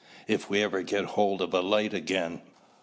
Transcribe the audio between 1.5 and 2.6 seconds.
a light again."